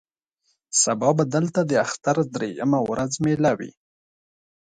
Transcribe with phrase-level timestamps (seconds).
[0.81, 3.71] سبا به دلته د اختر درېیمه ورځ مېله وي.